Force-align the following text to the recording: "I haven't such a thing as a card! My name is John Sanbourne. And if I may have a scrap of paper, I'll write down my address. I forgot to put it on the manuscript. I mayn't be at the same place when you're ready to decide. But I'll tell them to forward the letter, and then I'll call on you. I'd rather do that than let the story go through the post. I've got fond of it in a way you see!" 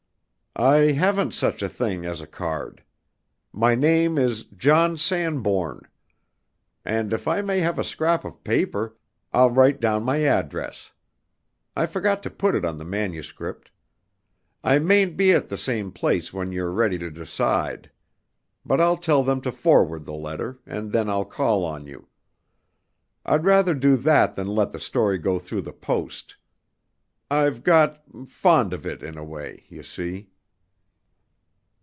"I 0.53 0.91
haven't 0.91 1.33
such 1.33 1.61
a 1.61 1.69
thing 1.69 2.05
as 2.05 2.19
a 2.19 2.27
card! 2.27 2.83
My 3.53 3.73
name 3.73 4.17
is 4.17 4.43
John 4.43 4.97
Sanbourne. 4.97 5.87
And 6.83 7.13
if 7.13 7.25
I 7.25 7.41
may 7.41 7.59
have 7.61 7.79
a 7.79 7.85
scrap 7.85 8.25
of 8.25 8.43
paper, 8.43 8.97
I'll 9.31 9.49
write 9.49 9.79
down 9.79 10.03
my 10.03 10.17
address. 10.17 10.91
I 11.73 11.85
forgot 11.85 12.21
to 12.23 12.29
put 12.29 12.53
it 12.53 12.65
on 12.65 12.77
the 12.77 12.83
manuscript. 12.83 13.71
I 14.61 14.77
mayn't 14.77 15.15
be 15.15 15.31
at 15.31 15.47
the 15.47 15.55
same 15.57 15.89
place 15.89 16.33
when 16.33 16.51
you're 16.51 16.69
ready 16.73 16.97
to 16.97 17.09
decide. 17.09 17.89
But 18.65 18.81
I'll 18.81 18.97
tell 18.97 19.23
them 19.23 19.39
to 19.41 19.53
forward 19.53 20.03
the 20.03 20.11
letter, 20.13 20.59
and 20.65 20.91
then 20.91 21.09
I'll 21.09 21.25
call 21.25 21.63
on 21.63 21.87
you. 21.87 22.09
I'd 23.25 23.45
rather 23.45 23.73
do 23.73 23.95
that 23.95 24.35
than 24.35 24.47
let 24.47 24.73
the 24.73 24.81
story 24.81 25.17
go 25.17 25.39
through 25.39 25.61
the 25.61 25.71
post. 25.73 26.35
I've 27.31 27.63
got 27.63 28.03
fond 28.27 28.73
of 28.73 28.85
it 28.85 29.01
in 29.01 29.17
a 29.17 29.23
way 29.23 29.63
you 29.69 29.81
see!" 29.81 30.27